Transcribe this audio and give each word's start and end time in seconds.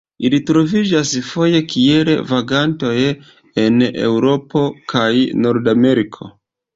Ili 0.27 0.37
troviĝas 0.45 1.09
foje 1.31 1.59
kiel 1.73 2.09
vagantoj 2.31 2.93
en 3.65 3.77
Eŭropo 4.07 4.63
kaj 4.95 5.11
Nordameriko. 5.45 6.31